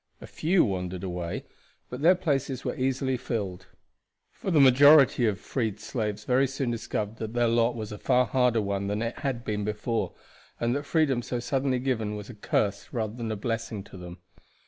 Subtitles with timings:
[0.19, 1.43] A few wandered away,
[1.91, 3.67] but their places were easily filled;
[4.31, 7.99] for the majority of the freed slaves very soon discovered that their lot was a
[7.99, 10.15] far harder one than it had been before,
[10.59, 14.17] and that freedom so suddenly given was a curse rather than a blessing to them.